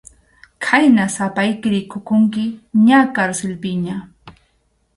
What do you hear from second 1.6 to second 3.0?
rikukunki ña